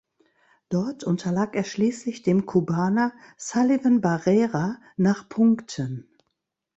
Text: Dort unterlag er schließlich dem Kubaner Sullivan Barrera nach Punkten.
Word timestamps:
Dort 0.69 1.03
unterlag 1.03 1.55
er 1.55 1.63
schließlich 1.63 2.23
dem 2.23 2.47
Kubaner 2.47 3.13
Sullivan 3.37 4.01
Barrera 4.01 4.81
nach 4.97 5.29
Punkten. 5.29 6.09